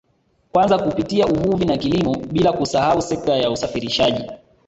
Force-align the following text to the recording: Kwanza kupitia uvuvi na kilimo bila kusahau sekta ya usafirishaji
Kwanza 0.51 0.79
kupitia 0.79 1.27
uvuvi 1.27 1.65
na 1.65 1.77
kilimo 1.77 2.15
bila 2.31 2.53
kusahau 2.53 3.01
sekta 3.01 3.35
ya 3.35 3.51
usafirishaji 3.51 4.23